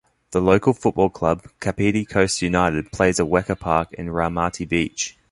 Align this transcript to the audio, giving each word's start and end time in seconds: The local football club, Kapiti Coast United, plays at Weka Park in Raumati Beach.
The 0.31 0.41
local 0.41 0.73
football 0.73 1.11
club, 1.11 1.43
Kapiti 1.59 2.05
Coast 2.05 2.41
United, 2.41 2.91
plays 2.91 3.19
at 3.19 3.27
Weka 3.27 3.59
Park 3.59 3.93
in 3.93 4.07
Raumati 4.07 4.67
Beach. 4.67 5.15